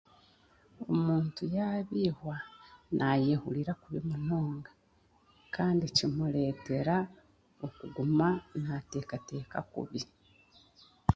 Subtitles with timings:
[0.93, 2.37] Omuntu yabeihwa
[2.97, 4.71] nayehuriira kubi munonga
[5.55, 6.95] kandi kimuretera
[7.65, 8.27] okuguma
[8.65, 10.01] nateekateeka kubi.